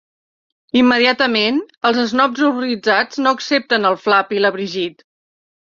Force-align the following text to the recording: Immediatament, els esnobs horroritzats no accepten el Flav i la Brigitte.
Immediatament, 0.79 1.59
els 1.91 2.01
esnobs 2.05 2.47
horroritzats 2.49 3.23
no 3.27 3.37
accepten 3.39 3.89
el 3.93 4.03
Flav 4.07 4.37
i 4.39 4.45
la 4.45 4.55
Brigitte. 4.59 5.09